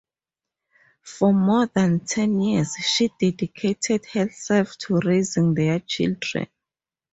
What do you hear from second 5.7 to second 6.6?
children.